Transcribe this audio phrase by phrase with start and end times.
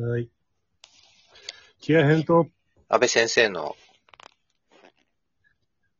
[0.00, 0.28] はい。
[1.80, 2.48] キア編と
[2.88, 3.76] 安倍先生の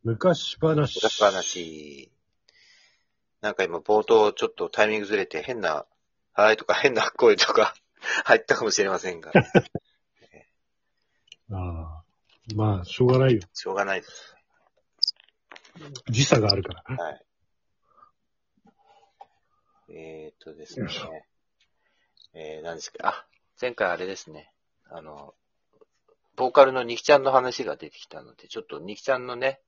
[0.02, 0.96] 昔話。
[0.96, 2.10] 昔話。
[3.42, 5.84] なんか今冒頭ちょっとタイミングずれて変な、
[6.32, 7.74] はいとか 変な声とか
[8.24, 9.30] 入ったかもしれませんが、
[11.52, 12.02] ああ。
[12.56, 13.42] まあ、しょうがないよ。
[13.52, 14.34] しょうがないです。
[16.08, 16.82] 時差があるから。
[16.96, 17.26] はい。
[19.90, 20.88] えーっとですね。
[22.32, 23.08] えー、何ですか？
[23.08, 23.26] あ、
[23.60, 24.52] 前回あれですね。
[24.88, 25.34] あの、
[26.36, 29.60] ボーカルのニキちゃんの話が出てきたので、ちょっとニキちゃんのね、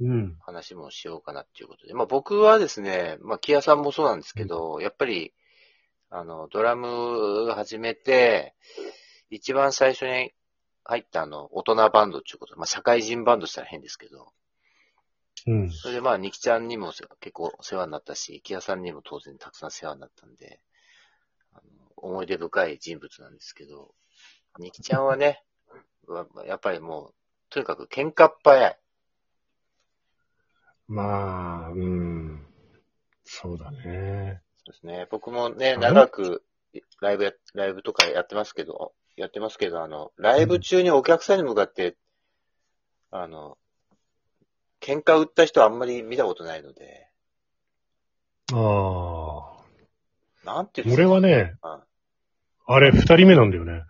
[0.00, 0.36] うん。
[0.40, 1.94] 話もしようかなっていうことで。
[1.94, 5.32] まあ僕はですね、まあキアさんもそうなんですけど、やっぱり、
[6.10, 8.54] あの、ドラム始めて、
[9.30, 10.32] 一番最初に
[10.82, 14.32] 入ったあの、大人バンドっていうことで、まあ社会人バンドしたら変ですけど、
[15.46, 15.70] うん。
[15.70, 20.60] それでまあニキちゃんにも結構お世話になったし、キアさんにも当然たくさん世話になったんで、
[21.96, 23.94] 思い出深い人物なんですけど、
[24.58, 25.42] ニキちゃんはね、
[26.06, 27.14] わやっぱりもう、
[27.50, 28.78] とにかく喧嘩っ早い。
[30.86, 32.46] まあ、うん。
[33.24, 34.42] そうだね。
[34.58, 35.06] そうですね。
[35.10, 35.76] 僕もね、れ？
[35.78, 36.44] 長く
[37.00, 41.96] ライブや、ライブとかやってますけど、やってますけど、あの、ライブ中にお客さんに向かって、
[43.10, 43.56] あの、
[44.80, 47.08] 喧嘩売った人はあんまり見たことないので、
[48.52, 49.23] ああ。
[50.44, 51.82] なんていうんですか俺はね、あ
[52.66, 53.82] あれ、二人目なんだよね。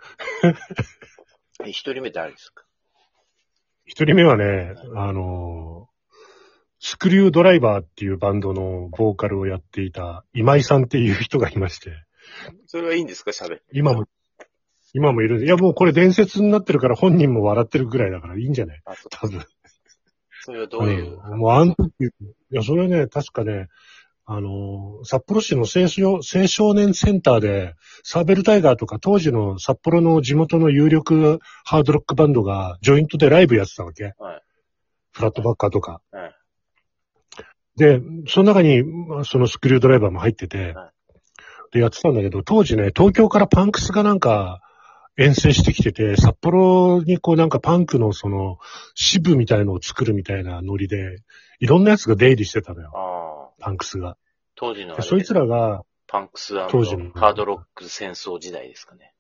[1.65, 2.65] え一人目誰ですか？
[3.87, 5.89] 一人目はね、あの、
[6.81, 11.93] スクリュードライバーっていうバンドのボーカルをやっていた今井さんっていう人がいまして、
[12.67, 13.31] それはいいんですか？
[13.31, 13.63] 喋って。
[13.73, 14.07] 今も、
[14.93, 15.45] 今もいる。
[15.45, 18.81] いや、もうこれ伝説になってるから本人も笑ってるぐらいだからいいんじゃない？
[18.85, 19.09] あ、そう。
[19.11, 19.45] 多分。
[20.43, 21.39] それはどういう、うん。
[21.39, 22.09] もうあの時、い
[22.51, 23.69] や、それはね、確かね、
[24.27, 34.05] あの、札幌市の青少青少年センターで、サーベルタイガーとか当時の札幌の地元の有力ハードロックバンドがジョイントでライブやってたわけ。
[34.05, 34.15] はい。
[35.13, 36.01] フラットバッカーとか。
[36.11, 36.35] はい。
[37.77, 40.93] で、その中に、まあそのスクリュードライバーも入ってて、は
[41.73, 44.61] で、やってたんだけど、当時ね、東京からパンクスがなんか、
[45.17, 48.59] 遠征してきてて、札幌にこうなんかパンクのその
[48.95, 51.19] 支部みたいのを作るみたいなノリで、
[51.61, 52.91] いろんなやつが出入りしてたのよ、
[53.65, 54.19] パンクスが。
[54.57, 59.15] 当時のあれでそいつらが、パンクス当時のハードロック戦争時代ですかね。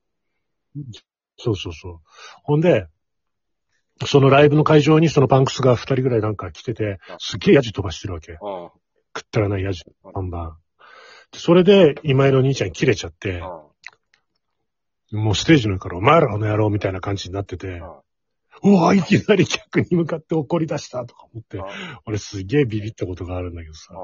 [1.38, 2.00] そうそうそう。
[2.42, 2.86] ほんで、
[4.06, 8.32] そのライブの会場にそのパンクスが二人ぐらいなんか来てて、すっげえヤジ飛ばしてるわけ。
[8.32, 8.38] うん。
[9.16, 10.56] 食ったらないヤジ、バンバン。
[11.32, 13.40] でそれで、今井の兄ちゃん切れちゃって、
[15.10, 18.02] もうステージの上から、お前らの野郎みたいな感じになってて、う
[18.62, 21.64] わ、いきなり客に向かって怒り出したとか思ってうん。、
[22.06, 23.94] 俺すげえビビったことがあるんだけどさ。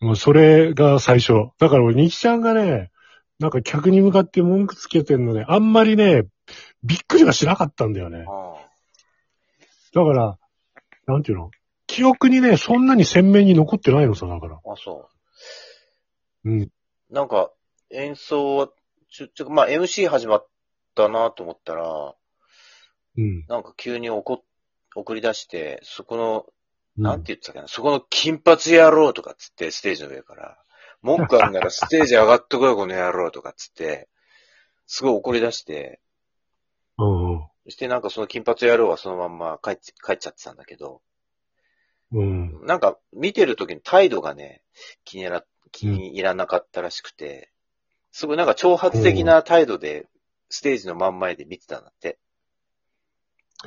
[0.00, 0.08] うん。
[0.08, 1.50] もうそれが最初。
[1.58, 2.90] だから俺、ニキちゃんがね、
[3.38, 6.24] なんか客に向かって文句つけてんのね、あんまりね、
[6.82, 8.18] びっくりはしなかったんだよね。
[8.18, 8.24] うん。
[8.24, 10.38] だから、
[11.06, 11.50] なんていうの？
[11.86, 14.56] 記憶にね、そんなに鮮明に残ってないのさ、だから。
[14.56, 15.08] あ、そ
[16.44, 16.62] うん。
[16.62, 16.70] う。
[17.10, 17.50] なんか、
[17.90, 18.68] 演奏は、
[19.10, 20.48] ちょ、ちょ、まあ、MC 始まっ
[20.94, 22.14] たなと思ったら、
[23.20, 23.44] うん。
[23.48, 24.42] なんか急に怒、
[24.94, 26.52] 送り出して、そこの、うん
[26.96, 30.58] なんて言ってたかな、そこの金髪野郎とかっつって、ステージの上から、
[31.02, 34.08] 文句あるならステージ上がってこい、この野郎とかっつって、
[34.86, 36.00] すごい怒り出して、
[36.98, 37.40] うんうん。
[37.64, 41.00] そしてなんかその金髪野郎はそのまんま帰っち帰っちゃってたんだけど、
[42.12, 42.66] うん。
[42.66, 44.62] なんか見てる時に態度がね、
[45.04, 47.50] 気に入ら、気に入らなかったらしくて、
[48.10, 50.06] すごいなんか挑発的な態度で、
[50.48, 52.18] ステージの真ん前で見てたんだって。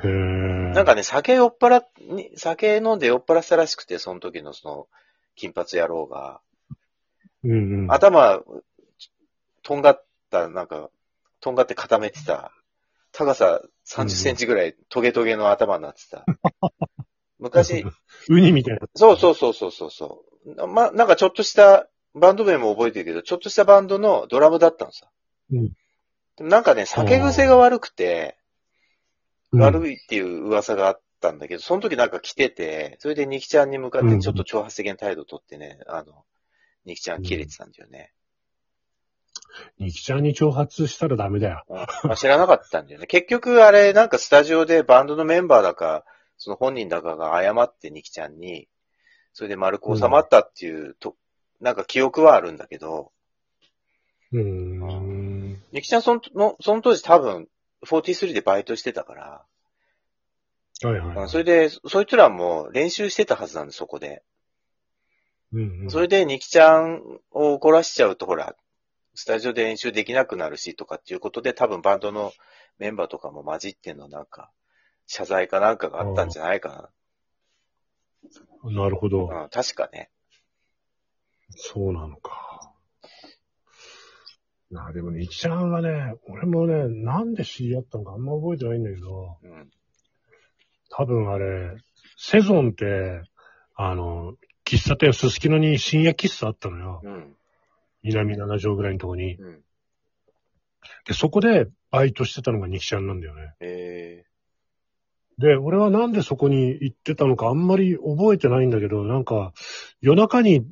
[0.02, 4.88] なんかね、酒酔っ払っ、に酒飲んで酔っ払ってたらしくて、その時のその、
[5.36, 6.40] 金髪野郎が。
[7.44, 7.92] うんうん。
[7.92, 8.42] 頭、
[9.62, 10.90] とんがった、なんか、
[11.40, 12.52] とんがって固めてた、
[13.12, 16.24] 高さ30センチぐらいトゲトゲの頭になってた。
[17.38, 17.84] 昔、
[18.28, 18.88] ウニみたいな。
[18.94, 20.66] そうそうそうそうそうそう。
[20.66, 25.08] ま、なんかちょっとした、バンド名も覚えてるけど、ちょっとしたバンドのドラムだったのさ。
[25.52, 25.72] うん
[26.40, 28.43] なんかね、酒癖が悪くて、うん
[29.58, 36.24] 悪いっていう噂があったんだけど、その時なんか来てて、それでニキちゃんに向かってちょっと挑発的な態度を取ってね、あの、
[36.84, 38.12] ニキちゃん切れてたんだよね。
[39.78, 41.64] ニキちゃんに挑発したらダメだよ。
[41.68, 43.06] うんまあ、知らなかったんだよね。
[43.06, 46.04] 結局あれ、なんかスタジオでバンドのメンバーだか、
[46.36, 48.68] その本人だかが謝ってニキちゃんに、
[49.32, 51.16] それで丸く収まったっていうと、
[51.60, 53.12] なんか記憶はあるんだけど、
[54.32, 55.62] うーん。
[55.72, 57.48] ニキちゃんそののその当時多分、
[57.84, 59.44] 43でバイトしてたから、
[60.82, 61.28] はいはいはい。
[61.28, 64.22] それで、そいつらも練習してたはずなんで、そこで。
[65.52, 67.00] うんうんそれで、ニキちゃん
[67.30, 68.56] を怒らしちゃうと、ほら、
[69.14, 72.32] スタジオで練習できなくなるしとかっていうことで、多分バンドの
[72.78, 74.50] メンバーとかも混じってんのなんか、
[75.06, 76.90] 謝罪かなんかがあったんじゃないか
[78.64, 79.28] なるほど。
[79.28, 79.44] な。
[79.44, 80.10] うん、確かね。
[81.50, 82.53] そうなのか。
[84.74, 89.70] なあ、でもね、いきちゃんはね、俺もね、なんで知り合ったのかあんま覚えてないんだけど、うん。
[90.90, 91.76] 多分あれ、
[92.16, 93.22] セゾンって、
[93.76, 94.34] あの、
[94.66, 97.00] 喫茶店、すすきのに深夜喫茶あったのよ。
[97.04, 97.36] うん。
[98.02, 99.36] 南七条ぐらいのとこに。
[99.36, 99.62] うん。
[101.06, 103.54] で、そこでバイトしてたのがニキちゃんなんだよね。
[103.60, 104.24] え
[105.38, 109.52] で、俺はなんでそこに行ってたのかあんまり覚えてないんだけど、なんか、
[110.00, 110.64] 夜中に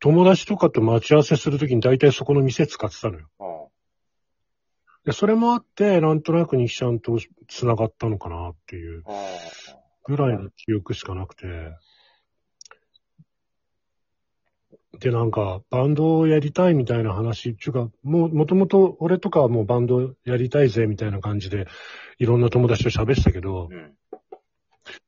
[0.00, 3.28] 友達とかと待ち合わせするときに大体そこの店使ってたのよ。
[5.04, 7.18] で、それもあって、なんとなくニキちゃんと
[7.48, 9.12] 繋がったのかなっていうあ
[10.04, 11.46] ぐらいの記憶しかなくて。
[14.98, 21.66] で、なんか、バンドをやりたいみたいな話、っていうか、もう、もともと俺とかはもうバンドやりたいぜみたいな感じで、
[22.18, 23.94] いろんな友達と喋ってたけど、うん。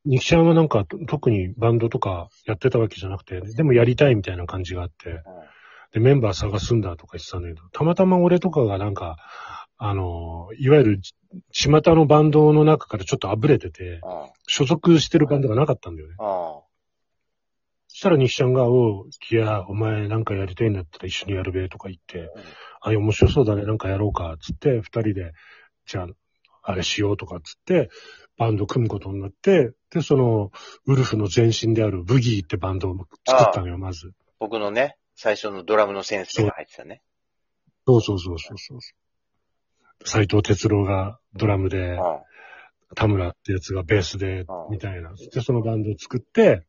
[0.05, 5.21] ニキちゃんはなんかと特にバンドとかやってたわけじゃなくて、でもやりたいみたいな感じがあって、
[5.93, 9.17] で、メンバー探すんだとか言ってたんだけど、たまたま俺とかがなんか、
[9.77, 11.01] あの、いわゆる、
[11.51, 16.15] 巷のバンドの中からちょっとあぶれてて、あ所属してるバンドがなかったんだよね。
[16.19, 16.61] あ。
[17.87, 22.31] そしたらニキちゃんが、おう、キア、お前なんかやりたいんだったら一緒にやるべ、とか言って、
[22.81, 25.33] あ、面白そうだね、なんかやろうか、つって、二人で、
[25.85, 26.07] じゃあ、
[26.63, 27.89] あれしようとか、つって、
[28.37, 30.51] バンド組むことになって、で、その、
[30.85, 34.13] ウルフの前身であるブギーってバンドを作ったのよ、まず。
[34.39, 37.01] 僕のね、最初のドラムの先生が入ってたね。
[37.85, 38.79] そうそうそうそうそう。
[40.05, 42.21] 斎藤哲郎がドラムで、あ
[42.95, 45.13] 田村ってやつがベースでみたいな。
[45.13, 46.65] で、そのバンドを作って、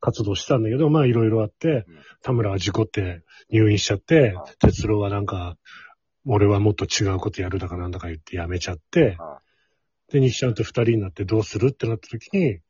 [0.00, 1.84] 活動してたんだけど、まあいろいろあって、うん
[2.22, 5.56] 田村は事故って入院しちゃって哲郎はなんか、
[6.24, 9.42] 俺はもっと違うことやるだかなんだか言って辞めちゃってああ、
[10.12, 12.60] で、西ちゃんと二人になってどうするってなった時に、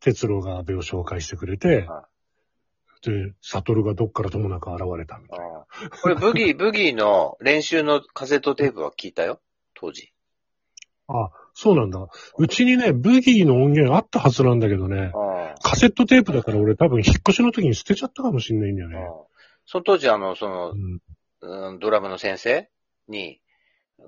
[0.00, 2.06] 哲郎が安倍を紹介してくれてあ、
[3.02, 5.66] で、悟がどっからともなく現れたみたいな。
[6.02, 9.40] これ、ブギー、 ブギーの練習のカセットテープは聞いたよ？
[9.74, 10.12] 当時。
[11.08, 12.08] あ、そうなんだ。
[12.38, 19.08] うちにね、ブギーの音源あったはずなんだけどね、あカセットテープだから俺多分引っ越しの時に捨てちゃったかもしんないんだよあね。
[19.66, 21.00] その当時、あの、そのう、ん。
[21.42, 22.68] うんドラムの先生
[23.08, 23.40] に、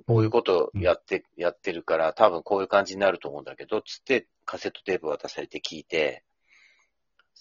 [0.07, 6.25] こういうことやって、やってるから、多分こういう感じになると思うんだけど、つってカセットテープ渡されて聞いて、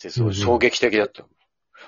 [0.01, 1.25] で、すごい衝撃的だった。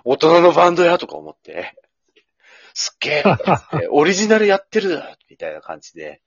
[0.03, 1.75] 大人のバンドやとか思って、
[2.73, 3.23] すっげえ
[3.89, 6.21] オリジナルやってるみたいな感じで、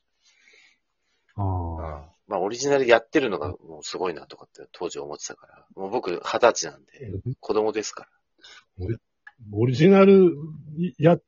[1.37, 2.09] あ。
[2.27, 8.09] まあオリジナルやってるのがもうすごいなとかって当時思ってたから、もう僕二十歳なんで、子供ですか
[8.79, 8.87] ら。
[9.53, 10.35] オリジナル
[10.99, 11.19] や、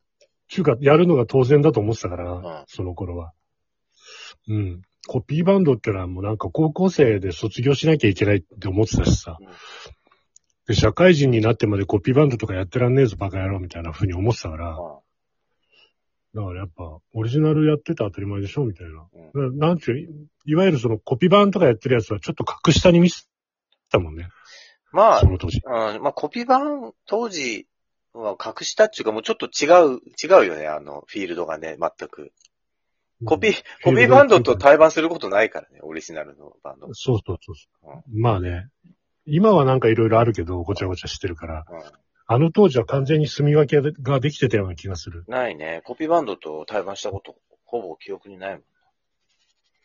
[0.55, 3.33] ちゅうか、やるのが当然だと思ってたから、んその頃は。
[4.49, 4.83] うん。
[5.07, 9.37] コピーバンドってのはもうなんか高校生で卒業しなきゃいけないって思ってたしさ。
[9.41, 9.47] うん
[10.67, 14.75] で、社会人になってまでコピーバンドとかやってらんねえぞバカ野郎みたいな風に思ってたから、
[16.35, 19.07] だからやっぱ、オリジナルやってて当たり前でしょみたいな。
[19.35, 23.27] ななんていう、いわゆるそのコピー版とかやってるやつはちょっと格下に見せ
[23.91, 24.29] たもんね。
[24.91, 25.61] まあそ、の当時。
[25.65, 27.67] うん、まあコピー版当時
[28.15, 29.67] は隠したっていうかもうちょっと違
[29.97, 32.33] う、違うよね、あの、フィールドがね、全く。
[33.25, 36.89] コピー、コピーバンドと対バンすることないからね、オリジナルのバンド。
[36.93, 38.03] そうそうそうそう。
[38.13, 38.69] まあね。
[39.27, 41.65] 今はなんかいろいろあるけど、ごちゃごちゃしてるから。
[41.69, 41.83] うん
[42.27, 45.25] あの当時は完全に住み分けができてたような気がする。
[45.29, 45.83] ないね。
[45.85, 48.63] コピーバンドと対バンしたこと、ほぼ記憶にないも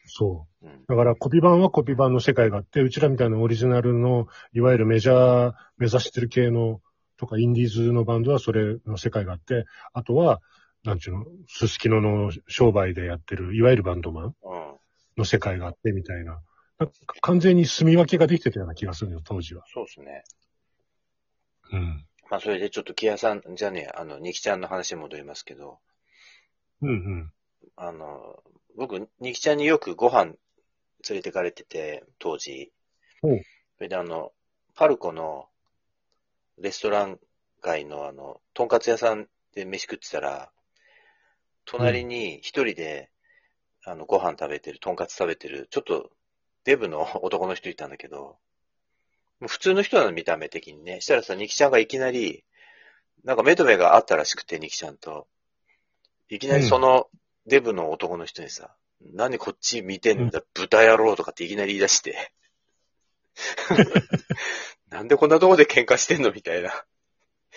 [0.06, 0.66] そう。
[0.66, 0.70] ん。
[0.70, 0.86] うん。
[0.88, 6.80] だからコピー版はコピー版の世界があって、うちらみたいなオリジナルの、いわゆるメジャー目指してる系の、
[7.20, 10.42] とかインディーズのバンドはそれの世界があって、あとは、
[10.84, 14.34] なんちゅうの、すすきのの商売でやってる、いわゆるバンドマンうん。
[15.18, 16.42] の世界があってみたいな。
[16.80, 16.88] な
[17.22, 19.66] 完全に住み分けができてたような気がするよ、当時は。
[19.74, 20.24] そうですね。
[21.74, 22.06] うん。
[22.32, 25.80] まあそれでちょっとキヤさん、じゃねえ、あの、ニキちゃんの話に戻りますけど、
[26.82, 27.34] うんうん。
[27.76, 28.42] あの、
[28.78, 30.36] 僕、ニキちゃんによくご飯
[31.10, 32.72] 連れてかれてて、当時。
[33.22, 33.42] ほう
[33.78, 34.32] それであの、
[34.76, 35.48] パルコの
[36.60, 37.20] レストラン
[37.62, 40.52] 街のあの、とんかつ屋さんで飯食ってたら、
[41.66, 43.10] 隣に一人で、
[43.86, 46.12] あの、ご飯食べてる、とんかつ食べてる、ちょっと
[46.64, 48.38] デブの 男の人いたんだけど、
[49.40, 51.00] もう普通の人なの見た目的にね。
[51.02, 52.44] したらさ、ニキちゃんがいきなり、
[53.24, 55.28] なんか目と目があったらしくて、ニキちゃんと。
[56.30, 57.10] いきなりその
[57.48, 62.32] デブの男の人にさ、何こっち見てんだ、豚野郎とかっていきなり言い出して。
[64.90, 66.86] なんでこんなとこで喧嘩してんのみたいな。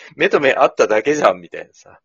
[0.15, 2.01] 目と目あっただけじゃんみたいなさ。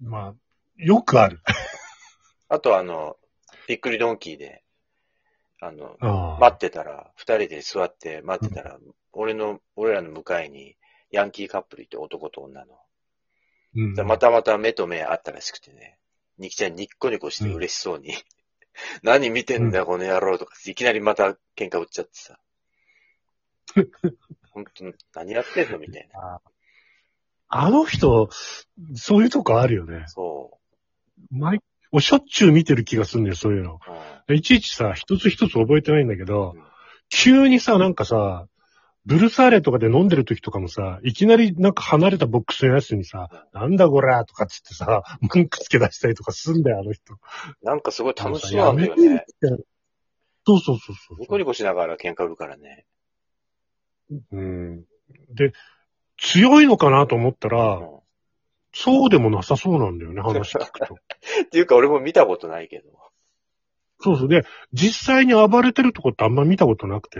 [0.00, 0.34] まあ、
[0.76, 1.40] よくある。
[2.48, 3.18] あとあの、
[3.66, 4.62] びっくりドンキーで、
[5.60, 8.78] あの、ああ待ってたら、二人で座って待ってたら、
[9.12, 10.76] 俺の、俺らの向かいに、
[11.10, 12.80] ヤンキーカップルいて男と女の。
[13.74, 15.98] うんでまたまた目と目あったらしくてね、
[16.38, 18.14] ニキちゃんニッコニコして嬉しそうに、
[19.02, 22.38] 何見てんだよ、この野郎とか、いきなりまた喧嘩売っちゃってさ。
[24.50, 26.40] 本当に何やってんのみたいな。
[27.48, 28.28] あの人、
[28.94, 30.04] そういうとこあるよね。
[30.06, 30.58] そ
[31.30, 31.60] 毎、
[32.00, 33.80] しょっちゅう見てる気がするんだよ、そういうの。
[34.30, 36.62] いちいちさ、一つ一つ覚えてないんだけどうん、
[37.08, 38.46] 急にさ、なんかさ、
[39.08, 45.02] ブルサーレとかで飲んでる時とかもさ、いきなりなんか離れたボックスのやつにさ、なんだこらとかっつってさ、
[45.34, 47.14] 文句つけ出したりとかすんだよ、あの人。
[47.62, 49.24] なんかすごい楽しそうなんだよね。
[50.46, 51.20] そうそうそうそう。
[51.20, 52.84] ニコニコしながら喧嘩売るからね。
[54.32, 54.84] うん。
[55.34, 55.52] で、
[56.16, 57.98] 強いのかなと思ったうら、ん
[58.72, 60.94] そうでもなさそうなんだよね、話聞くと。
[60.94, 60.98] っ
[61.50, 62.90] ていうか俺も見たことないけど。
[64.00, 64.28] そうそう。
[64.28, 67.18] で、実際に暴れてるとこってあんま見たことなくて、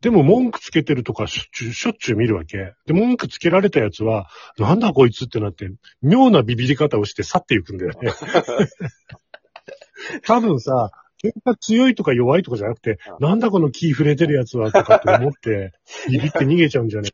[0.00, 2.72] でも文句つけてるとかしょっちゅう、しょっちゅう見るわけ。
[2.86, 5.70] で、文句つけられたやつは、なんだこいつってなって、
[6.02, 8.10] 妙なビビり方をして去っていくんだよね。
[10.24, 10.90] 多分さ、
[11.22, 15.72] 喧嘩強いとか弱いとかじゃなくて、なんだこの気触れてるやつはとかって思って、
[16.08, 17.10] ビビって逃げちゃうんじゃね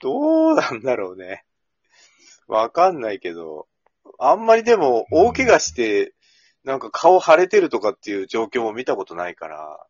[0.00, 1.44] どうなんだろうね。
[2.48, 3.68] わかんないけど、
[4.18, 6.14] あんまりでも大怪我して、
[6.64, 9.86] なんか顔腫れてるとかっていう状況も見たことないから。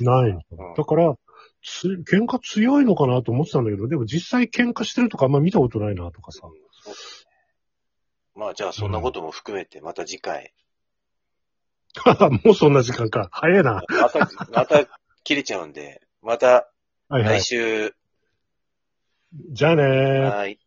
[0.00, 0.30] ない。
[0.30, 0.38] うん
[0.76, 1.16] だから、
[1.62, 6.48] つ、喧嘩強いのかなと思ってたんだけど、でも実際喧嘩してるとかあんま見たことないなとかさ
[8.34, 10.52] まあじゃあそんなことも含めてまた次回。
[12.44, 13.28] もうそんな時間か。
[13.32, 13.82] 早いな。
[13.88, 16.70] また、また切れちゃうんで、また
[17.08, 17.42] はいはい来。
[17.42, 17.94] 週、
[19.50, 20.36] じゃあねー。
[20.36, 20.58] はい。